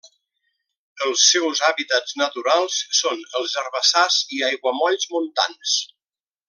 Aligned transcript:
Els 1.07 1.25
seus 1.33 1.61
hàbitats 1.67 2.17
naturals 2.23 2.79
són 3.01 3.21
els 3.41 3.55
herbassars 3.63 4.21
i 4.39 4.43
aiguamolls 4.51 5.11
montans. 5.17 5.81